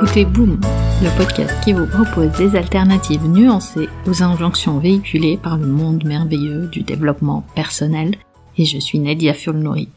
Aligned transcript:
écoutez 0.00 0.24
Boom, 0.24 0.60
le 1.02 1.16
podcast 1.18 1.52
qui 1.64 1.72
vous 1.72 1.86
propose 1.86 2.30
des 2.38 2.56
alternatives 2.56 3.26
nuancées 3.26 3.88
aux 4.06 4.22
injonctions 4.22 4.78
véhiculées 4.78 5.40
par 5.42 5.56
le 5.56 5.66
monde 5.66 6.04
merveilleux 6.04 6.68
du 6.68 6.82
développement 6.82 7.44
personnel, 7.56 8.14
et 8.56 8.64
je 8.64 8.78
suis 8.78 9.00
Nadia 9.00 9.34
Fulnori. 9.34 9.88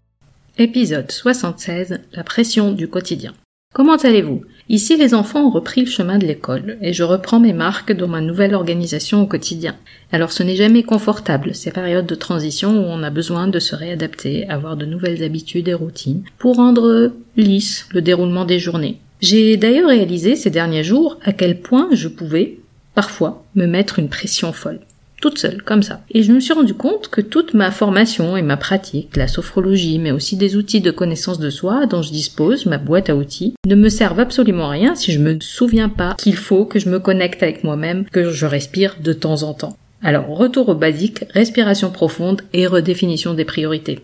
Épisode 0.57 1.11
76, 1.11 1.99
la 2.13 2.23
pression 2.23 2.71
du 2.71 2.87
quotidien. 2.87 3.33
Comment 3.75 3.95
allez-vous? 3.95 4.41
Ici, 4.69 4.97
les 4.97 5.13
enfants 5.13 5.45
ont 5.45 5.51
repris 5.51 5.81
le 5.81 5.91
chemin 5.91 6.17
de 6.17 6.25
l'école 6.25 6.79
et 6.81 6.93
je 6.93 7.03
reprends 7.03 7.39
mes 7.39 7.53
marques 7.53 7.93
dans 7.93 8.07
ma 8.07 8.21
nouvelle 8.21 8.55
organisation 8.55 9.21
au 9.21 9.27
quotidien. 9.27 9.75
Alors 10.11 10.31
ce 10.31 10.41
n'est 10.41 10.55
jamais 10.55 10.81
confortable, 10.81 11.53
ces 11.53 11.69
périodes 11.69 12.07
de 12.07 12.15
transition 12.15 12.71
où 12.71 12.89
on 12.89 13.03
a 13.03 13.11
besoin 13.11 13.47
de 13.47 13.59
se 13.59 13.75
réadapter, 13.75 14.49
avoir 14.49 14.77
de 14.77 14.87
nouvelles 14.87 15.23
habitudes 15.23 15.67
et 15.67 15.75
routines 15.75 16.23
pour 16.39 16.55
rendre 16.55 17.13
lisse 17.37 17.87
le 17.93 18.01
déroulement 18.01 18.45
des 18.45 18.57
journées. 18.57 18.97
J'ai 19.21 19.55
d'ailleurs 19.55 19.89
réalisé 19.89 20.35
ces 20.35 20.49
derniers 20.49 20.83
jours 20.83 21.17
à 21.23 21.31
quel 21.31 21.61
point 21.61 21.89
je 21.93 22.07
pouvais, 22.07 22.57
parfois, 22.95 23.45
me 23.55 23.67
mettre 23.67 23.99
une 23.99 24.09
pression 24.09 24.51
folle 24.51 24.79
toute 25.21 25.37
seule, 25.37 25.61
comme 25.61 25.83
ça. 25.83 26.01
Et 26.09 26.23
je 26.23 26.33
me 26.33 26.39
suis 26.39 26.51
rendu 26.51 26.73
compte 26.73 27.07
que 27.07 27.21
toute 27.21 27.53
ma 27.53 27.69
formation 27.71 28.35
et 28.35 28.41
ma 28.41 28.57
pratique, 28.57 29.15
la 29.15 29.27
sophrologie, 29.27 29.99
mais 29.99 30.11
aussi 30.11 30.35
des 30.35 30.57
outils 30.57 30.81
de 30.81 30.91
connaissance 30.91 31.39
de 31.39 31.51
soi 31.51 31.85
dont 31.85 32.01
je 32.01 32.11
dispose, 32.11 32.65
ma 32.65 32.79
boîte 32.79 33.09
à 33.09 33.15
outils, 33.15 33.53
ne 33.67 33.75
me 33.75 33.87
servent 33.87 34.19
absolument 34.19 34.65
à 34.65 34.71
rien 34.71 34.95
si 34.95 35.11
je 35.11 35.19
me 35.19 35.39
souviens 35.39 35.89
pas 35.89 36.15
qu'il 36.17 36.35
faut 36.35 36.65
que 36.65 36.79
je 36.79 36.89
me 36.89 36.99
connecte 36.99 37.43
avec 37.43 37.63
moi-même, 37.63 38.05
que 38.05 38.31
je 38.31 38.45
respire 38.47 38.97
de 38.99 39.13
temps 39.13 39.43
en 39.43 39.53
temps. 39.53 39.77
Alors, 40.01 40.27
retour 40.27 40.69
au 40.69 40.75
basique, 40.75 41.23
respiration 41.29 41.91
profonde 41.91 42.41
et 42.53 42.65
redéfinition 42.65 43.35
des 43.35 43.45
priorités. 43.45 43.99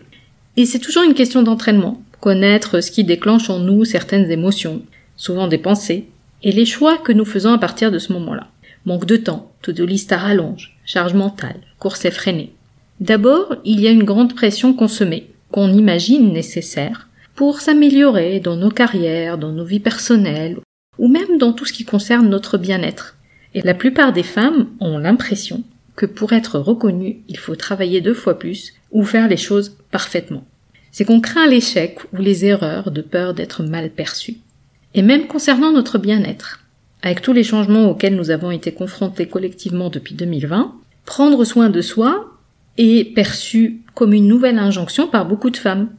Et 0.56 0.66
c'est 0.66 0.78
toujours 0.78 1.02
une 1.02 1.14
question 1.14 1.42
d'entraînement, 1.42 2.00
connaître 2.20 2.80
ce 2.80 2.92
qui 2.92 3.02
déclenche 3.02 3.50
en 3.50 3.58
nous 3.58 3.84
certaines 3.84 4.30
émotions, 4.30 4.82
souvent 5.18 5.48
des 5.48 5.58
pensées, 5.58 6.08
et 6.42 6.52
les 6.52 6.64
choix 6.64 6.96
que 6.96 7.12
nous 7.12 7.26
faisons 7.26 7.52
à 7.52 7.58
partir 7.58 7.90
de 7.90 7.98
ce 7.98 8.14
moment-là. 8.14 8.48
Manque 8.86 9.04
de 9.04 9.18
temps, 9.18 9.52
to-do 9.60 9.84
list 9.84 10.12
à 10.12 10.16
rallonge, 10.16 10.78
charge 10.86 11.12
mentale, 11.12 11.60
course 11.78 12.06
effrénée. 12.06 12.54
D'abord, 13.00 13.56
il 13.64 13.80
y 13.80 13.88
a 13.88 13.90
une 13.90 14.04
grande 14.04 14.34
pression 14.34 14.74
met, 15.04 15.26
qu'on 15.50 15.70
imagine 15.72 16.32
nécessaire, 16.32 17.08
pour 17.34 17.60
s'améliorer 17.60 18.40
dans 18.40 18.56
nos 18.56 18.70
carrières, 18.70 19.38
dans 19.38 19.52
nos 19.52 19.64
vies 19.64 19.80
personnelles, 19.80 20.56
ou 20.98 21.08
même 21.08 21.38
dans 21.38 21.52
tout 21.52 21.64
ce 21.64 21.72
qui 21.72 21.84
concerne 21.84 22.28
notre 22.28 22.56
bien-être. 22.56 23.16
Et 23.54 23.62
la 23.62 23.74
plupart 23.74 24.12
des 24.12 24.22
femmes 24.22 24.68
ont 24.80 24.98
l'impression 24.98 25.62
que 25.96 26.06
pour 26.06 26.32
être 26.32 26.58
reconnues, 26.58 27.18
il 27.28 27.38
faut 27.38 27.56
travailler 27.56 28.00
deux 28.00 28.14
fois 28.14 28.38
plus 28.38 28.74
ou 28.92 29.04
faire 29.04 29.28
les 29.28 29.36
choses 29.36 29.76
parfaitement. 29.90 30.44
C'est 30.90 31.04
qu'on 31.04 31.20
craint 31.20 31.46
l'échec 31.46 31.98
ou 32.12 32.16
les 32.16 32.44
erreurs 32.44 32.90
de 32.90 33.02
peur 33.02 33.34
d'être 33.34 33.62
mal 33.62 33.90
perçu. 33.90 34.38
Et 34.98 35.02
même 35.02 35.28
concernant 35.28 35.70
notre 35.70 35.96
bien-être, 35.96 36.58
avec 37.02 37.22
tous 37.22 37.32
les 37.32 37.44
changements 37.44 37.88
auxquels 37.88 38.16
nous 38.16 38.32
avons 38.32 38.50
été 38.50 38.72
confrontés 38.72 39.28
collectivement 39.28 39.90
depuis 39.90 40.16
2020, 40.16 40.74
prendre 41.04 41.44
soin 41.44 41.70
de 41.70 41.80
soi 41.80 42.36
est 42.78 43.14
perçu 43.14 43.82
comme 43.94 44.12
une 44.12 44.26
nouvelle 44.26 44.58
injonction 44.58 45.06
par 45.06 45.24
beaucoup 45.24 45.50
de 45.50 45.56
femmes. 45.56 45.90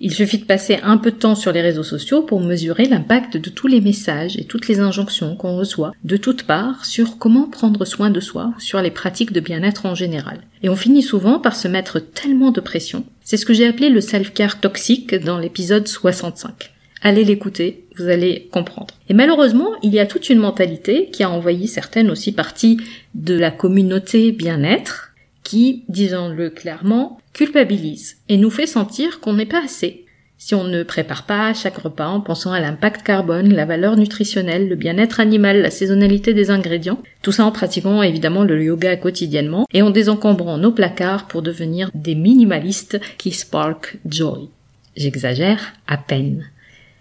Il 0.00 0.12
suffit 0.12 0.38
de 0.38 0.46
passer 0.46 0.80
un 0.82 0.96
peu 0.96 1.12
de 1.12 1.16
temps 1.16 1.36
sur 1.36 1.52
les 1.52 1.60
réseaux 1.60 1.84
sociaux 1.84 2.22
pour 2.22 2.40
mesurer 2.40 2.86
l'impact 2.86 3.36
de 3.36 3.50
tous 3.50 3.68
les 3.68 3.80
messages 3.80 4.36
et 4.36 4.46
toutes 4.46 4.66
les 4.66 4.80
injonctions 4.80 5.36
qu'on 5.36 5.56
reçoit 5.56 5.92
de 6.02 6.16
toutes 6.16 6.42
parts 6.42 6.84
sur 6.84 7.18
comment 7.18 7.48
prendre 7.48 7.84
soin 7.84 8.10
de 8.10 8.18
soi, 8.18 8.52
sur 8.58 8.82
les 8.82 8.90
pratiques 8.90 9.32
de 9.32 9.38
bien-être 9.38 9.86
en 9.86 9.94
général. 9.94 10.40
Et 10.64 10.68
on 10.68 10.74
finit 10.74 11.04
souvent 11.04 11.38
par 11.38 11.54
se 11.54 11.68
mettre 11.68 12.00
tellement 12.00 12.50
de 12.50 12.60
pression. 12.60 13.04
C'est 13.22 13.36
ce 13.36 13.46
que 13.46 13.54
j'ai 13.54 13.68
appelé 13.68 13.90
le 13.90 14.00
self-care 14.00 14.58
toxique 14.58 15.14
dans 15.14 15.38
l'épisode 15.38 15.86
65. 15.86 16.72
Allez 17.02 17.24
l'écouter, 17.24 17.84
vous 17.96 18.08
allez 18.08 18.48
comprendre. 18.52 18.94
Et 19.08 19.14
malheureusement, 19.14 19.70
il 19.82 19.94
y 19.94 20.00
a 20.00 20.06
toute 20.06 20.28
une 20.28 20.38
mentalité 20.38 21.08
qui 21.10 21.22
a 21.22 21.30
envahi 21.30 21.66
certaines 21.66 22.10
aussi 22.10 22.32
parties 22.32 22.78
de 23.14 23.38
la 23.38 23.50
communauté 23.50 24.32
bien-être, 24.32 25.12
qui, 25.42 25.84
disons-le 25.88 26.50
clairement, 26.50 27.18
culpabilise 27.32 28.18
et 28.28 28.36
nous 28.36 28.50
fait 28.50 28.66
sentir 28.66 29.20
qu'on 29.20 29.32
n'est 29.32 29.46
pas 29.46 29.64
assez. 29.64 30.04
Si 30.36 30.54
on 30.54 30.64
ne 30.64 30.82
prépare 30.82 31.26
pas 31.26 31.52
chaque 31.52 31.76
repas 31.76 32.08
en 32.08 32.20
pensant 32.20 32.52
à 32.52 32.60
l'impact 32.60 33.02
carbone, 33.02 33.52
la 33.52 33.66
valeur 33.66 33.96
nutritionnelle, 33.96 34.68
le 34.68 34.74
bien-être 34.74 35.20
animal, 35.20 35.60
la 35.60 35.70
saisonnalité 35.70 36.32
des 36.32 36.50
ingrédients, 36.50 37.02
tout 37.22 37.32
ça 37.32 37.44
en 37.44 37.52
pratiquant 37.52 38.02
évidemment 38.02 38.44
le 38.44 38.62
yoga 38.62 38.96
quotidiennement 38.96 39.66
et 39.72 39.82
en 39.82 39.90
désencombrant 39.90 40.56
nos 40.56 40.72
placards 40.72 41.28
pour 41.28 41.42
devenir 41.42 41.90
des 41.94 42.14
minimalistes 42.14 43.00
qui 43.18 43.32
spark 43.32 43.98
joy. 44.06 44.48
J'exagère 44.96 45.74
à 45.86 45.98
peine 45.98 46.46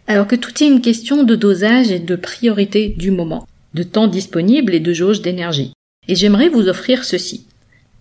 alors 0.10 0.26
que 0.26 0.36
tout 0.36 0.52
est 0.64 0.68
une 0.68 0.82
question 0.82 1.24
de 1.24 1.36
dosage 1.36 1.92
et 1.92 2.00
de 2.00 2.16
priorité 2.16 2.90
du 2.90 3.12
moment, 3.12 3.48
de 3.76 3.84
temps 3.84 4.08
disponible 4.08 4.74
et 4.74 4.80
de 4.80 4.92
jauge 4.92 5.22
d'énergie. 5.22 5.72
Et 6.08 6.16
j'aimerais 6.16 6.50
vous 6.50 6.68
offrir 6.68 7.04
ceci. 7.04 7.46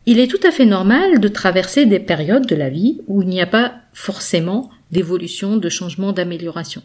Il 0.06 0.18
est 0.18 0.26
tout 0.26 0.40
à 0.42 0.50
fait 0.50 0.64
normal 0.64 1.20
de 1.20 1.28
traverser 1.28 1.84
des 1.84 1.98
périodes 1.98 2.46
de 2.46 2.56
la 2.56 2.70
vie 2.70 3.02
où 3.08 3.20
il 3.20 3.28
n'y 3.28 3.42
a 3.42 3.46
pas 3.46 3.74
forcément 3.92 4.70
d'évolution, 4.90 5.58
de 5.58 5.68
changement, 5.68 6.12
d'amélioration. 6.12 6.82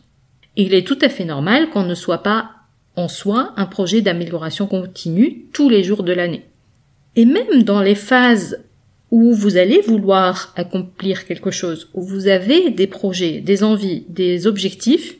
Il 0.57 0.73
est 0.73 0.85
tout 0.85 1.00
à 1.01 1.07
fait 1.07 1.23
normal 1.23 1.69
qu'on 1.69 1.85
ne 1.85 1.95
soit 1.95 2.22
pas 2.22 2.50
en 2.97 3.07
soi 3.07 3.53
un 3.56 3.66
projet 3.66 4.01
d'amélioration 4.01 4.67
continue 4.67 5.45
tous 5.53 5.69
les 5.69 5.85
jours 5.85 6.03
de 6.03 6.12
l'année. 6.12 6.44
Et 7.16 7.23
même 7.23 7.63
dans 7.63 7.81
les 7.81 7.95
phases 7.95 8.59
où 9.13 9.31
vous 9.31 9.57
allez 9.57 9.79
vouloir 9.79 10.51
accomplir 10.56 11.28
quelque 11.28 11.51
chose, 11.51 11.88
où 11.94 12.01
vous 12.01 12.28
avez 12.28 12.72
des 12.72 12.88
projets, 12.88 13.41
des 13.41 13.63
envies, 13.63 14.06
des 14.09 14.47
objectifs, 14.47 15.18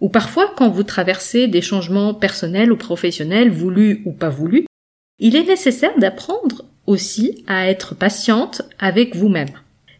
ou 0.00 0.08
parfois 0.08 0.54
quand 0.56 0.70
vous 0.70 0.84
traversez 0.84 1.46
des 1.46 1.60
changements 1.60 2.14
personnels 2.14 2.72
ou 2.72 2.78
professionnels, 2.78 3.50
voulus 3.50 4.00
ou 4.06 4.12
pas 4.12 4.30
voulus, 4.30 4.64
il 5.18 5.36
est 5.36 5.46
nécessaire 5.46 5.98
d'apprendre 5.98 6.64
aussi 6.86 7.44
à 7.46 7.68
être 7.68 7.94
patiente 7.94 8.62
avec 8.78 9.14
vous-même. 9.14 9.52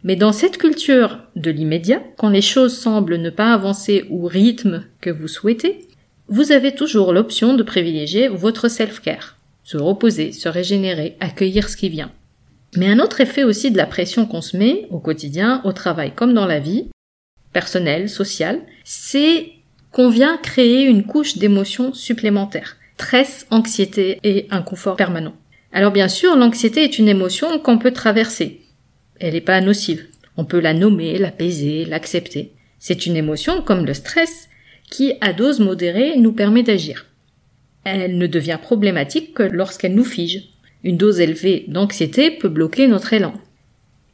Mais 0.03 0.15
dans 0.15 0.31
cette 0.31 0.57
culture 0.57 1.19
de 1.35 1.51
l'immédiat, 1.51 2.01
quand 2.17 2.29
les 2.29 2.41
choses 2.41 2.75
semblent 2.75 3.17
ne 3.17 3.29
pas 3.29 3.53
avancer 3.53 4.05
au 4.09 4.25
rythme 4.25 4.83
que 4.99 5.11
vous 5.11 5.27
souhaitez, 5.27 5.87
vous 6.27 6.51
avez 6.51 6.73
toujours 6.73 7.13
l'option 7.13 7.53
de 7.53 7.61
privilégier 7.61 8.29
votre 8.29 8.67
self-care, 8.67 9.37
se 9.63 9.77
reposer, 9.77 10.31
se 10.31 10.49
régénérer, 10.49 11.17
accueillir 11.19 11.69
ce 11.69 11.77
qui 11.77 11.89
vient. 11.89 12.11
Mais 12.77 12.89
un 12.89 12.99
autre 12.99 13.21
effet 13.21 13.43
aussi 13.43 13.71
de 13.71 13.77
la 13.77 13.87
pression 13.87 14.27
qu'on 14.27 14.41
se 14.41 14.55
met 14.55 14.85
au 14.91 14.99
quotidien, 14.99 15.61
au 15.65 15.73
travail 15.73 16.11
comme 16.13 16.35
dans 16.35 16.45
la 16.45 16.59
vie, 16.59 16.89
personnelle, 17.51 18.07
sociale, 18.07 18.61
c'est 18.83 19.49
qu'on 19.91 20.09
vient 20.09 20.37
créer 20.37 20.85
une 20.85 21.03
couche 21.03 21.39
d'émotions 21.39 21.91
supplémentaires. 21.93 22.77
Stress, 22.93 23.47
anxiété 23.49 24.19
et 24.23 24.45
inconfort 24.51 24.95
permanent. 24.95 25.33
Alors 25.71 25.91
bien 25.91 26.07
sûr, 26.07 26.35
l'anxiété 26.35 26.83
est 26.83 26.99
une 26.99 27.09
émotion 27.09 27.57
qu'on 27.57 27.79
peut 27.79 27.91
traverser. 27.91 28.61
Elle 29.19 29.33
n'est 29.33 29.41
pas 29.41 29.59
nocive. 29.59 30.05
On 30.37 30.45
peut 30.45 30.59
la 30.59 30.75
nommer, 30.75 31.17
l'apaiser, 31.17 31.83
l'accepter. 31.85 32.53
C'est 32.77 33.07
une 33.07 33.15
émotion 33.15 33.63
comme 33.63 33.87
le 33.87 33.95
stress 33.95 34.49
qui, 34.91 35.13
à 35.21 35.33
dose 35.33 35.59
modérée, 35.59 36.17
nous 36.17 36.31
permet 36.31 36.61
d'agir. 36.61 37.07
Elle 37.83 38.19
ne 38.19 38.27
devient 38.27 38.59
problématique 38.61 39.33
que 39.33 39.43
lorsqu'elle 39.43 39.95
nous 39.95 40.03
fige. 40.03 40.49
Une 40.87 40.95
dose 40.95 41.19
élevée 41.19 41.65
d'anxiété 41.67 42.31
peut 42.31 42.47
bloquer 42.47 42.87
notre 42.87 43.11
élan. 43.11 43.33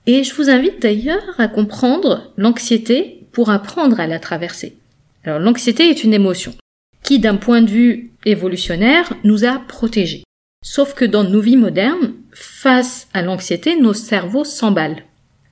Et 0.08 0.24
je 0.24 0.34
vous 0.34 0.50
invite 0.50 0.82
d'ailleurs 0.82 1.36
à 1.38 1.48
comprendre 1.48 2.34
l'anxiété 2.36 3.28
pour 3.32 3.52
apprendre 3.52 4.00
à 4.00 4.08
la 4.08 4.18
traverser. 4.18 4.80
Alors 5.24 5.38
l'anxiété 5.38 5.88
est 5.88 6.04
une 6.04 6.16
émotion 6.16 6.56
qui, 7.04 7.20
d'un 7.20 7.36
point 7.36 7.62
de 7.62 7.70
vue 7.70 8.14
évolutionnaire, 8.26 9.14
nous 9.24 9.46
a 9.46 9.60
protégés. 9.60 10.24
Sauf 10.66 10.96
que 10.96 11.06
dans 11.06 11.24
nos 11.24 11.42
vies 11.42 11.58
modernes, 11.58 12.16
face 12.32 13.08
à 13.14 13.22
l'anxiété, 13.22 13.80
nos 13.80 13.94
cerveaux 13.94 14.44
s'emballent. 14.44 15.04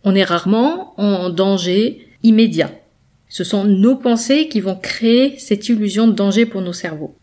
On 0.03 0.15
est 0.15 0.23
rarement 0.23 0.99
en 0.99 1.29
danger 1.29 2.07
immédiat. 2.23 2.71
Ce 3.29 3.43
sont 3.43 3.65
nos 3.65 3.95
pensées 3.95 4.47
qui 4.47 4.59
vont 4.59 4.75
créer 4.75 5.37
cette 5.37 5.69
illusion 5.69 6.07
de 6.07 6.13
danger 6.13 6.47
pour 6.47 6.61
nos 6.63 6.73
cerveaux. 6.73 7.15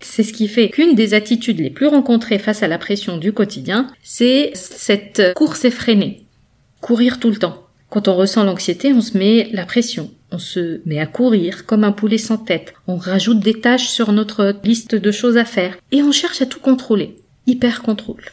C'est 0.00 0.22
ce 0.22 0.32
qui 0.32 0.48
fait 0.48 0.68
qu'une 0.68 0.94
des 0.94 1.14
attitudes 1.14 1.60
les 1.60 1.70
plus 1.70 1.86
rencontrées 1.86 2.38
face 2.38 2.62
à 2.62 2.68
la 2.68 2.78
pression 2.78 3.16
du 3.16 3.32
quotidien, 3.32 3.88
c'est 4.02 4.52
cette 4.54 5.34
course 5.34 5.64
effrénée. 5.64 6.26
Courir 6.80 7.18
tout 7.18 7.30
le 7.30 7.36
temps. 7.36 7.64
Quand 7.90 8.06
on 8.06 8.16
ressent 8.16 8.44
l'anxiété, 8.44 8.92
on 8.92 9.00
se 9.00 9.16
met 9.16 9.48
la 9.52 9.64
pression. 9.64 10.10
On 10.30 10.38
se 10.38 10.82
met 10.84 10.98
à 10.98 11.06
courir 11.06 11.64
comme 11.64 11.84
un 11.84 11.92
poulet 11.92 12.18
sans 12.18 12.36
tête. 12.36 12.74
On 12.86 12.96
rajoute 12.96 13.40
des 13.40 13.60
tâches 13.60 13.88
sur 13.88 14.12
notre 14.12 14.54
liste 14.62 14.94
de 14.94 15.10
choses 15.10 15.38
à 15.38 15.44
faire. 15.44 15.76
Et 15.90 16.02
on 16.02 16.12
cherche 16.12 16.42
à 16.42 16.46
tout 16.46 16.60
contrôler. 16.60 17.16
Hyper 17.46 17.82
contrôle. 17.82 18.24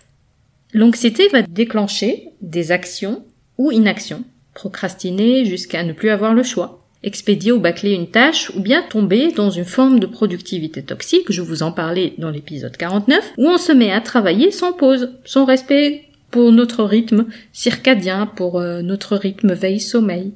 L'anxiété 0.73 1.29
va 1.29 1.41
déclencher 1.41 2.29
des 2.41 2.71
actions 2.71 3.23
ou 3.57 3.71
inactions. 3.71 4.25
Procrastiner 4.53 5.45
jusqu'à 5.45 5.83
ne 5.83 5.93
plus 5.93 6.09
avoir 6.09 6.33
le 6.33 6.43
choix 6.43 6.84
expédier 7.05 7.51
ou 7.51 7.59
bâcler 7.59 7.93
une 7.93 8.09
tâche 8.09 8.51
ou 8.55 8.59
bien 8.59 8.81
tomber 8.81 9.31
dans 9.31 9.49
une 9.49 9.65
forme 9.65 9.99
de 9.99 10.07
productivité 10.07 10.83
toxique, 10.83 11.31
je 11.31 11.41
vous 11.41 11.63
en 11.63 11.71
parlais 11.71 12.13
dans 12.17 12.29
l'épisode 12.29 12.75
49, 12.75 13.33
où 13.37 13.47
on 13.47 13.57
se 13.57 13.71
met 13.71 13.91
à 13.91 14.01
travailler 14.01 14.51
sans 14.51 14.73
pause, 14.73 15.11
sans 15.23 15.45
respect 15.45 16.05
pour 16.31 16.51
notre 16.51 16.83
rythme 16.83 17.27
circadien, 17.53 18.25
pour 18.25 18.59
euh, 18.59 18.81
notre 18.81 19.15
rythme 19.15 19.53
veille-sommeil. 19.53 20.33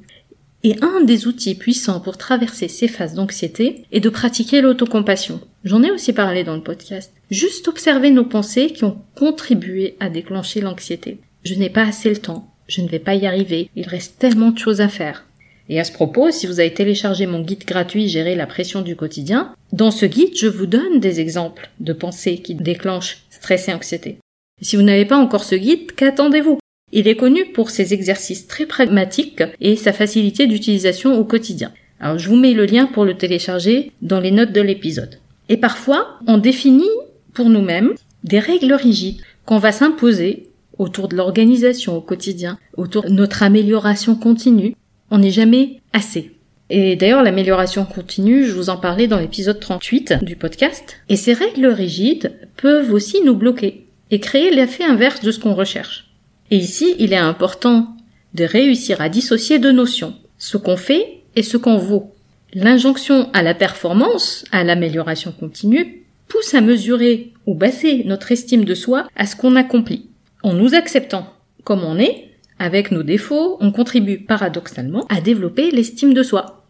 Et 0.62 0.76
un 0.82 1.02
des 1.04 1.26
outils 1.26 1.54
puissants 1.54 2.00
pour 2.00 2.18
traverser 2.18 2.68
ces 2.68 2.86
phases 2.86 3.14
d'anxiété 3.14 3.84
est 3.92 4.00
de 4.00 4.10
pratiquer 4.10 4.60
l'autocompassion. 4.60 5.40
J'en 5.64 5.82
ai 5.82 5.90
aussi 5.90 6.12
parlé 6.12 6.44
dans 6.44 6.54
le 6.54 6.62
podcast. 6.62 7.12
Juste 7.30 7.66
observer 7.68 8.10
nos 8.10 8.24
pensées 8.24 8.68
qui 8.68 8.84
ont 8.84 8.98
contribué 9.14 9.96
à 10.00 10.10
déclencher 10.10 10.60
l'anxiété. 10.60 11.18
Je 11.44 11.54
n'ai 11.54 11.70
pas 11.70 11.86
assez 11.86 12.10
le 12.10 12.18
temps. 12.18 12.52
Je 12.68 12.82
ne 12.82 12.88
vais 12.88 12.98
pas 12.98 13.14
y 13.14 13.26
arriver. 13.26 13.70
Il 13.74 13.88
reste 13.88 14.18
tellement 14.18 14.50
de 14.50 14.58
choses 14.58 14.80
à 14.80 14.88
faire. 14.88 15.24
Et 15.72 15.78
à 15.78 15.84
ce 15.84 15.92
propos, 15.92 16.32
si 16.32 16.48
vous 16.48 16.58
avez 16.58 16.74
téléchargé 16.74 17.26
mon 17.26 17.42
guide 17.42 17.64
gratuit 17.64 18.08
Gérer 18.08 18.34
la 18.34 18.48
pression 18.48 18.82
du 18.82 18.96
quotidien, 18.96 19.54
dans 19.72 19.92
ce 19.92 20.04
guide, 20.04 20.36
je 20.36 20.48
vous 20.48 20.66
donne 20.66 20.98
des 20.98 21.20
exemples 21.20 21.70
de 21.78 21.92
pensées 21.92 22.38
qui 22.38 22.56
déclenchent 22.56 23.22
stress 23.30 23.68
et 23.68 23.72
anxiété. 23.72 24.18
si 24.60 24.74
vous 24.74 24.82
n'avez 24.82 25.04
pas 25.04 25.16
encore 25.16 25.44
ce 25.44 25.54
guide, 25.54 25.92
qu'attendez-vous? 25.92 26.58
Il 26.92 27.06
est 27.06 27.14
connu 27.14 27.52
pour 27.52 27.70
ses 27.70 27.94
exercices 27.94 28.48
très 28.48 28.66
pragmatiques 28.66 29.44
et 29.60 29.76
sa 29.76 29.92
facilité 29.92 30.48
d'utilisation 30.48 31.16
au 31.16 31.24
quotidien. 31.24 31.72
Alors 32.00 32.18
je 32.18 32.28
vous 32.28 32.36
mets 32.36 32.52
le 32.52 32.66
lien 32.66 32.86
pour 32.86 33.04
le 33.04 33.16
télécharger 33.16 33.92
dans 34.02 34.18
les 34.18 34.32
notes 34.32 34.52
de 34.52 34.60
l'épisode. 34.60 35.20
Et 35.48 35.56
parfois, 35.56 36.18
on 36.26 36.38
définit 36.38 36.90
pour 37.32 37.48
nous-mêmes 37.48 37.94
des 38.24 38.40
règles 38.40 38.72
rigides 38.72 39.20
qu'on 39.46 39.58
va 39.58 39.70
s'imposer 39.70 40.48
autour 40.78 41.06
de 41.06 41.14
l'organisation 41.14 41.96
au 41.96 42.00
quotidien, 42.00 42.58
autour 42.76 43.04
de 43.04 43.10
notre 43.10 43.44
amélioration 43.44 44.16
continue, 44.16 44.74
on 45.10 45.18
n'est 45.18 45.30
jamais 45.30 45.80
assez. 45.92 46.32
Et 46.70 46.94
d'ailleurs, 46.94 47.24
l'amélioration 47.24 47.84
continue, 47.84 48.44
je 48.44 48.52
vous 48.52 48.70
en 48.70 48.76
parlais 48.76 49.08
dans 49.08 49.18
l'épisode 49.18 49.58
38 49.58 50.22
du 50.22 50.36
podcast. 50.36 50.98
Et 51.08 51.16
ces 51.16 51.32
règles 51.32 51.66
rigides 51.66 52.32
peuvent 52.56 52.92
aussi 52.92 53.20
nous 53.22 53.34
bloquer 53.34 53.86
et 54.12 54.20
créer 54.20 54.50
l'effet 54.52 54.84
inverse 54.84 55.20
de 55.20 55.32
ce 55.32 55.40
qu'on 55.40 55.54
recherche. 55.54 56.10
Et 56.52 56.56
ici, 56.56 56.94
il 56.98 57.12
est 57.12 57.16
important 57.16 57.96
de 58.34 58.44
réussir 58.44 59.00
à 59.00 59.08
dissocier 59.08 59.58
deux 59.58 59.72
notions, 59.72 60.14
ce 60.38 60.56
qu'on 60.56 60.76
fait 60.76 61.22
et 61.34 61.42
ce 61.42 61.56
qu'on 61.56 61.78
vaut. 61.78 62.14
L'injonction 62.54 63.30
à 63.32 63.42
la 63.42 63.54
performance, 63.54 64.44
à 64.52 64.62
l'amélioration 64.62 65.32
continue, 65.32 66.04
pousse 66.28 66.54
à 66.54 66.60
mesurer 66.60 67.32
ou 67.46 67.54
baser 67.54 68.04
notre 68.04 68.30
estime 68.30 68.64
de 68.64 68.74
soi 68.74 69.08
à 69.16 69.26
ce 69.26 69.36
qu'on 69.36 69.56
accomplit. 69.56 70.06
En 70.42 70.52
nous 70.52 70.74
acceptant 70.74 71.26
comme 71.64 71.84
on 71.84 71.98
est, 71.98 72.29
avec 72.60 72.92
nos 72.92 73.02
défauts, 73.02 73.56
on 73.58 73.72
contribue 73.72 74.18
paradoxalement 74.18 75.06
à 75.08 75.20
développer 75.20 75.72
l'estime 75.72 76.14
de 76.14 76.22
soi. 76.22 76.64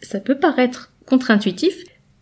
Ça 0.00 0.20
peut 0.20 0.38
paraître 0.38 0.92
contre-intuitif, 1.06 1.74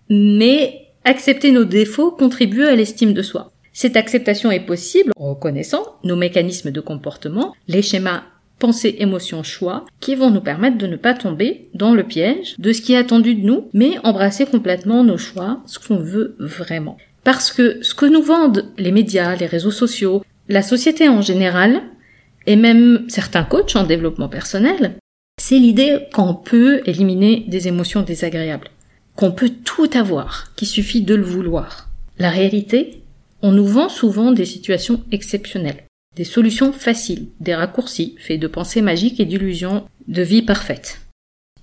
mais 0.08 0.86
accepter 1.04 1.52
nos 1.52 1.64
défauts 1.64 2.12
contribue 2.12 2.64
à 2.64 2.76
l'estime 2.76 3.12
de 3.12 3.22
soi. 3.22 3.52
Cette 3.72 3.96
acceptation 3.96 4.50
est 4.50 4.64
possible 4.64 5.12
en 5.16 5.30
reconnaissant 5.30 5.82
nos 6.04 6.16
mécanismes 6.16 6.70
de 6.70 6.80
comportement, 6.80 7.54
les 7.68 7.82
schémas 7.82 8.22
pensée, 8.60 8.96
émotion, 8.98 9.42
choix, 9.42 9.86
qui 9.98 10.14
vont 10.14 10.30
nous 10.30 10.42
permettre 10.42 10.78
de 10.78 10.86
ne 10.86 10.96
pas 10.96 11.14
tomber 11.14 11.68
dans 11.74 11.94
le 11.94 12.04
piège 12.04 12.54
de 12.58 12.72
ce 12.72 12.82
qui 12.82 12.92
est 12.92 12.98
attendu 12.98 13.34
de 13.34 13.44
nous, 13.44 13.68
mais 13.72 13.98
embrasser 14.04 14.46
complètement 14.46 15.02
nos 15.02 15.18
choix, 15.18 15.62
ce 15.66 15.78
qu'on 15.80 15.96
veut 15.96 16.36
vraiment. 16.38 16.98
Parce 17.24 17.50
que 17.50 17.82
ce 17.82 17.94
que 17.94 18.06
nous 18.06 18.22
vendent 18.22 18.66
les 18.78 18.92
médias, 18.92 19.34
les 19.34 19.46
réseaux 19.46 19.70
sociaux, 19.70 20.22
la 20.48 20.62
société 20.62 21.08
en 21.08 21.22
général, 21.22 21.82
et 22.50 22.56
même 22.56 23.04
certains 23.06 23.44
coachs 23.44 23.76
en 23.76 23.84
développement 23.84 24.28
personnel, 24.28 24.96
c'est 25.40 25.60
l'idée 25.60 26.08
qu'on 26.12 26.34
peut 26.34 26.82
éliminer 26.84 27.44
des 27.46 27.68
émotions 27.68 28.02
désagréables, 28.02 28.72
qu'on 29.14 29.30
peut 29.30 29.52
tout 29.64 29.88
avoir, 29.94 30.52
qu'il 30.56 30.66
suffit 30.66 31.02
de 31.02 31.14
le 31.14 31.22
vouloir. 31.22 31.88
La 32.18 32.28
réalité, 32.28 33.04
on 33.40 33.52
nous 33.52 33.66
vend 33.66 33.88
souvent 33.88 34.32
des 34.32 34.46
situations 34.46 35.00
exceptionnelles, 35.12 35.84
des 36.16 36.24
solutions 36.24 36.72
faciles, 36.72 37.28
des 37.38 37.54
raccourcis 37.54 38.16
faits 38.18 38.40
de 38.40 38.48
pensées 38.48 38.82
magiques 38.82 39.20
et 39.20 39.26
d'illusions 39.26 39.84
de 40.08 40.22
vie 40.22 40.42
parfaite. 40.42 41.02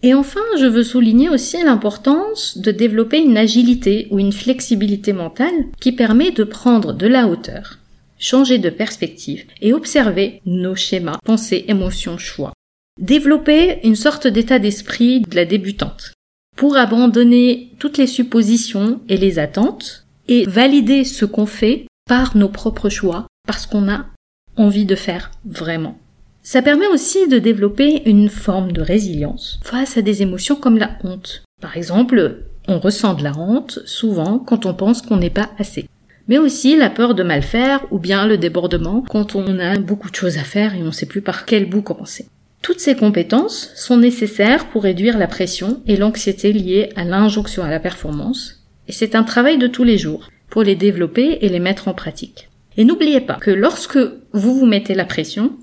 Et 0.03 0.13
enfin, 0.13 0.39
je 0.57 0.67
veux 0.67 0.83
souligner 0.83 1.27
aussi 1.27 1.61
l'importance 1.61 2.59
de 2.59 2.71
développer 2.71 3.19
une 3.19 3.35
agilité 3.35 4.07
ou 4.09 4.19
une 4.19 4.31
flexibilité 4.31 5.11
mentale 5.11 5.65
qui 5.81 5.91
permet 5.91 6.31
de 6.31 6.45
prendre 6.45 6.93
de 6.93 7.07
la 7.07 7.27
hauteur 7.27 7.77
changer 8.19 8.57
de 8.57 8.69
perspective 8.69 9.45
et 9.61 9.73
observer 9.73 10.41
nos 10.45 10.75
schémas, 10.75 11.19
pensées, 11.23 11.65
émotions, 11.67 12.17
choix. 12.17 12.53
Développer 12.99 13.79
une 13.83 13.95
sorte 13.95 14.27
d'état 14.27 14.59
d'esprit 14.59 15.21
de 15.21 15.35
la 15.35 15.45
débutante 15.45 16.13
pour 16.55 16.77
abandonner 16.77 17.71
toutes 17.79 17.97
les 17.97 18.07
suppositions 18.07 18.99
et 19.07 19.17
les 19.17 19.37
attentes 19.37 20.05
et 20.27 20.45
valider 20.45 21.03
ce 21.03 21.25
qu'on 21.25 21.45
fait 21.45 21.85
par 22.07 22.35
nos 22.35 22.49
propres 22.49 22.89
choix 22.89 23.27
parce 23.47 23.65
qu'on 23.65 23.89
a 23.89 24.07
envie 24.55 24.85
de 24.85 24.95
faire 24.95 25.31
vraiment. 25.45 25.97
Ça 26.41 26.61
permet 26.61 26.87
aussi 26.87 27.27
de 27.27 27.39
développer 27.39 28.09
une 28.09 28.29
forme 28.29 28.71
de 28.71 28.81
résilience 28.81 29.59
face 29.63 29.97
à 29.97 30.01
des 30.01 30.21
émotions 30.21 30.55
comme 30.55 30.77
la 30.77 30.97
honte. 31.03 31.43
Par 31.61 31.77
exemple, 31.77 32.45
on 32.67 32.79
ressent 32.79 33.13
de 33.13 33.23
la 33.23 33.37
honte 33.37 33.79
souvent 33.85 34.39
quand 34.39 34.65
on 34.65 34.73
pense 34.73 35.01
qu'on 35.01 35.17
n'est 35.17 35.29
pas 35.29 35.49
assez 35.59 35.87
mais 36.27 36.37
aussi 36.37 36.75
la 36.75 36.89
peur 36.89 37.15
de 37.15 37.23
mal 37.23 37.41
faire 37.41 37.85
ou 37.91 37.99
bien 37.99 38.27
le 38.27 38.37
débordement 38.37 39.03
quand 39.09 39.35
on 39.35 39.59
a 39.59 39.79
beaucoup 39.79 40.09
de 40.09 40.15
choses 40.15 40.37
à 40.37 40.43
faire 40.43 40.75
et 40.75 40.81
on 40.81 40.87
ne 40.87 40.91
sait 40.91 41.05
plus 41.05 41.21
par 41.21 41.45
quel 41.45 41.69
bout 41.69 41.81
commencer. 41.81 42.27
Toutes 42.61 42.79
ces 42.79 42.95
compétences 42.95 43.71
sont 43.75 43.97
nécessaires 43.97 44.67
pour 44.69 44.83
réduire 44.83 45.17
la 45.17 45.27
pression 45.27 45.81
et 45.87 45.95
l'anxiété 45.95 46.51
liée 46.51 46.89
à 46.95 47.05
l'injonction 47.05 47.63
à 47.63 47.69
la 47.69 47.79
performance, 47.79 48.63
et 48.87 48.91
c'est 48.91 49.15
un 49.15 49.23
travail 49.23 49.57
de 49.57 49.67
tous 49.67 49.83
les 49.83 49.97
jours 49.97 50.29
pour 50.49 50.63
les 50.63 50.75
développer 50.75 51.37
et 51.41 51.49
les 51.49 51.59
mettre 51.59 51.87
en 51.87 51.93
pratique. 51.93 52.49
Et 52.75 52.85
n'oubliez 52.85 53.21
pas 53.21 53.35
que 53.35 53.51
lorsque 53.51 53.99
vous 54.33 54.59
vous 54.59 54.65
mettez 54.65 54.95
la 54.95 55.05
pression, 55.05 55.53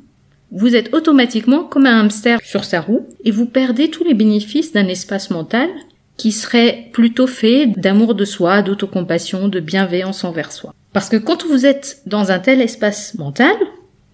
vous 0.51 0.77
êtes 0.77 0.95
automatiquement 0.95 1.65
comme 1.65 1.87
un 1.87 2.01
hamster 2.01 2.39
sur 2.43 2.65
sa 2.65 2.81
roue 2.81 3.09
et 3.25 3.31
vous 3.31 3.47
perdez 3.47 3.91
tous 3.91 4.05
les 4.05 4.15
bénéfices 4.15 4.73
d'un 4.73 4.89
espace 4.89 5.31
mental 5.31 5.69
qui 6.17 6.33
serait 6.33 6.89
plutôt 6.93 7.27
fait 7.27 7.67
d'amour 7.67 8.15
de 8.15 8.25
soi, 8.25 8.63
d'autocompassion, 8.63 9.49
de 9.49 9.61
bienveillance 9.61 10.25
envers 10.25 10.53
soi. 10.53 10.75
Parce 10.93 11.09
que 11.09 11.17
quand 11.17 11.45
vous 11.45 11.67
êtes 11.67 12.03
dans 12.07 12.31
un 12.31 12.39
tel 12.39 12.61
espace 12.61 13.15
mental, 13.15 13.57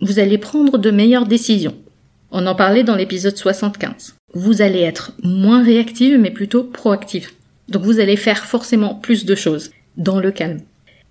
vous 0.00 0.18
allez 0.18 0.38
prendre 0.38 0.78
de 0.78 0.90
meilleures 0.90 1.26
décisions. 1.26 1.76
On 2.30 2.46
en 2.46 2.54
parlait 2.54 2.84
dans 2.84 2.96
l'épisode 2.96 3.36
75. 3.36 4.14
Vous 4.34 4.62
allez 4.62 4.80
être 4.80 5.12
moins 5.22 5.62
réactive 5.62 6.18
mais 6.18 6.30
plutôt 6.30 6.64
proactive. 6.64 7.30
Donc 7.68 7.82
vous 7.82 8.00
allez 8.00 8.16
faire 8.16 8.46
forcément 8.46 8.94
plus 8.94 9.24
de 9.24 9.34
choses 9.34 9.70
dans 9.96 10.20
le 10.20 10.30
calme. 10.30 10.60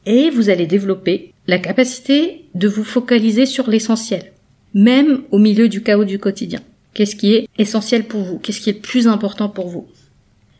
Et 0.05 0.29
vous 0.29 0.49
allez 0.49 0.65
développer 0.65 1.33
la 1.45 1.59
capacité 1.59 2.45
de 2.55 2.67
vous 2.67 2.83
focaliser 2.83 3.45
sur 3.45 3.69
l'essentiel, 3.69 4.31
même 4.73 5.21
au 5.31 5.37
milieu 5.37 5.67
du 5.67 5.83
chaos 5.83 6.05
du 6.05 6.19
quotidien. 6.19 6.61
Qu'est-ce 6.93 7.15
qui 7.15 7.33
est 7.33 7.47
essentiel 7.57 8.05
pour 8.05 8.21
vous? 8.21 8.39
Qu'est-ce 8.39 8.61
qui 8.61 8.69
est 8.69 8.73
le 8.73 8.79
plus 8.79 9.07
important 9.07 9.49
pour 9.49 9.67
vous? 9.67 9.87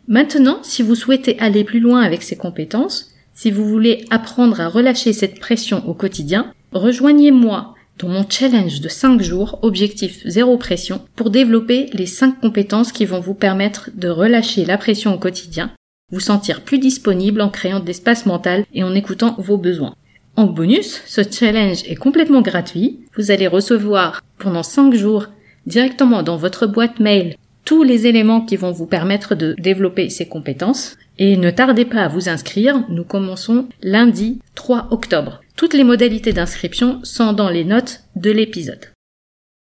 Maintenant, 0.10 0.58
si 0.64 0.82
vous 0.82 0.96
souhaitez 0.96 1.38
aller 1.40 1.64
plus 1.64 1.80
loin 1.80 2.02
avec 2.02 2.24
ces 2.24 2.36
compétences, 2.36 3.12
si 3.36 3.52
vous 3.52 3.64
voulez 3.64 4.06
apprendre 4.10 4.60
à 4.60 4.68
relâcher 4.68 5.14
cette 5.14 5.40
pression 5.40 5.88
au 5.88 5.94
quotidien, 5.94 6.52
rejoignez-moi 6.72 7.76
dans 8.00 8.08
mon 8.08 8.26
challenge 8.28 8.82
de 8.82 8.90
5 8.90 9.22
jours, 9.22 9.60
objectif 9.62 10.22
zéro 10.26 10.58
pression, 10.58 11.02
pour 11.16 11.30
développer 11.30 11.92
les 11.94 12.08
5 12.08 12.42
compétences 12.42 12.92
qui 12.92 13.06
vont 13.06 13.20
vous 13.20 13.36
permettre 13.36 13.92
de 13.94 14.10
relâcher 14.10 14.66
la 14.66 14.80
pression 14.80 15.14
au 15.14 15.20
quotidien, 15.20 15.70
vous 16.12 16.20
sentir 16.20 16.62
plus 16.62 16.80
disponible 16.80 17.40
en 17.40 17.50
créant 17.50 17.80
de 17.80 17.86
l'espace 17.86 18.26
mental 18.26 18.66
et 18.74 18.84
en 18.84 18.96
écoutant 18.96 19.36
vos 19.38 19.58
besoins. 19.58 19.94
En 20.36 20.48
bonus, 20.48 21.04
ce 21.06 21.22
challenge 21.22 21.84
est 21.86 21.96
complètement 21.96 22.42
gratuit. 22.42 23.02
Vous 23.16 23.30
allez 23.30 23.48
recevoir 23.48 24.24
pendant 24.40 24.64
5 24.64 24.96
jours 24.96 25.28
directement 25.68 26.24
dans 26.24 26.38
votre 26.38 26.66
boîte 26.66 27.00
mail 27.00 27.36
tous 27.70 27.84
les 27.84 28.08
éléments 28.08 28.42
qui 28.42 28.56
vont 28.56 28.72
vous 28.72 28.88
permettre 28.88 29.36
de 29.36 29.54
développer 29.60 30.10
ces 30.10 30.28
compétences. 30.28 30.98
Et 31.20 31.38
ne 31.38 31.52
tardez 31.52 31.86
pas 31.86 32.02
à 32.02 32.08
vous 32.08 32.28
inscrire, 32.28 32.84
nous 32.90 33.04
commençons 33.04 33.68
lundi 33.84 34.40
3 34.56 34.88
octobre. 34.90 35.42
Toutes 35.56 35.76
les 35.76 35.84
modalités 35.84 36.34
d'inscription 36.34 37.00
sont 37.04 37.32
dans 37.32 37.52
les 37.52 37.66
notes 37.66 38.02
de 38.16 38.32
l'épisode. 38.32 38.89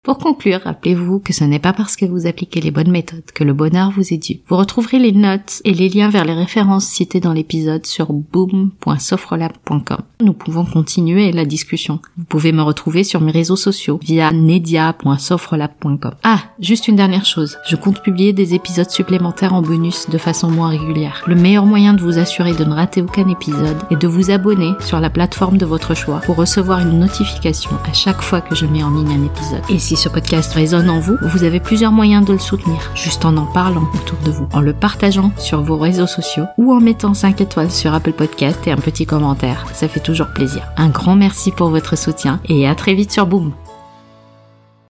Pour 0.05 0.19
conclure, 0.19 0.63
rappelez-vous 0.65 1.21
que 1.21 1.33
ce 1.33 1.45
n'est 1.45 1.61
pas 1.61 1.73
parce 1.73 1.95
que 1.95 2.05
vous 2.05 2.27
appliquez 2.27 2.61
les 2.61 2.73
bonnes 2.73 2.91
méthodes 2.91 3.31
que 3.33 3.45
le 3.45 3.53
bonheur 3.53 3.93
vous 3.93 4.13
est 4.13 4.19
dû. 4.19 4.41
Vous 4.49 4.57
retrouverez 4.57 4.99
les 4.99 5.13
notes 5.13 5.63
et 5.65 5.73
les 5.73 5.89
liens 5.89 6.11
vers 6.11 6.25
les 6.25 6.35
références 6.35 6.87
citées 6.87 7.21
dans 7.21 7.33
l'épisode 7.33 7.87
sur 7.87 8.13
boom.sofrelab.com. 8.13 9.99
Nous 10.21 10.33
pouvons 10.33 10.65
continuer 10.65 11.31
la 11.31 11.45
discussion. 11.45 12.01
Vous 12.17 12.25
pouvez 12.25 12.51
me 12.51 12.63
retrouver 12.63 13.05
sur 13.05 13.21
mes 13.21 13.31
réseaux 13.31 13.55
sociaux 13.55 14.01
via 14.03 14.33
nedia.sofrelab.com. 14.33 16.15
Ah, 16.25 16.41
juste 16.59 16.89
une 16.89 16.97
dernière 16.97 17.25
chose. 17.25 17.59
Je 17.69 17.77
compte 17.77 18.03
publier 18.03 18.33
des 18.33 18.55
épisodes 18.55 18.91
supplémentaires 18.91 19.55
en 19.55 19.63
bonus 19.63 20.11
de 20.11 20.19
façon 20.19 20.51
moins 20.51 20.71
régulière. 20.71 21.23
Le 21.29 21.37
meilleur 21.37 21.65
moyen 21.65 21.95
de 21.95 22.01
vous 22.01 22.19
assurer 22.19 22.55
de 22.55 22.65
ne 22.65 22.75
rater 22.75 23.03
aucun 23.03 23.29
épisode 23.29 23.79
est 23.93 24.03
de 24.03 24.09
vous 24.09 24.33
abonner 24.33 24.73
sur 24.81 24.99
la 24.99 25.11
plateforme 25.11 25.59
de 25.59 25.67
votre 25.67 25.95
choix 25.95 26.19
pour 26.23 26.35
recevoir 26.35 26.81
une 26.81 26.99
notification 26.99 27.71
à 27.89 27.93
chaque 27.93 28.21
fois 28.21 28.41
que 28.41 28.57
je 28.57 28.67
mets 28.67 28.83
en 28.83 28.91
ligne 28.91 29.13
un 29.13 29.27
épisode. 29.27 29.63
Si 29.93 30.05
ce 30.05 30.09
podcast 30.09 30.55
résonne 30.55 30.89
en 30.89 31.01
vous, 31.01 31.19
vous 31.21 31.45
avez 31.45 31.61
plusieurs 31.61 31.93
moyens 31.93 32.25
de 32.25 32.33
le 32.33 32.39
soutenir, 32.39 32.91
juste 32.95 33.27
en 33.27 33.37
en 33.37 33.45
parlant 33.45 33.87
autour 33.95 34.17
de 34.25 34.31
vous, 34.31 34.49
en 34.55 34.63
le 34.63 34.73
partageant 34.73 35.33
sur 35.37 35.61
vos 35.61 35.77
réseaux 35.77 36.07
sociaux 36.07 36.45
ou 36.57 36.73
en 36.73 36.81
mettant 36.81 37.13
5 37.13 37.43
étoiles 37.43 37.71
sur 37.71 37.93
Apple 37.93 38.13
Podcast 38.13 38.67
et 38.67 38.73
un 38.73 38.77
petit 38.77 39.05
commentaire. 39.05 39.67
Ça 39.75 39.89
fait 39.89 40.01
toujours 40.01 40.29
plaisir. 40.29 40.63
Un 40.79 40.89
grand 40.89 41.15
merci 41.15 41.51
pour 41.51 41.69
votre 41.69 41.99
soutien 41.99 42.41
et 42.49 42.67
à 42.67 42.75
très 42.75 42.95
vite 42.95 43.13
sur 43.13 43.27
Boom. 43.27 43.53